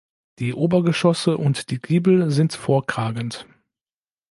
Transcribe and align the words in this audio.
Die 0.39 0.55
Obergeschosse 0.55 1.37
und 1.37 1.69
die 1.69 1.79
Giebel 1.79 2.31
sind 2.31 2.53
vorkragend. 2.53 3.45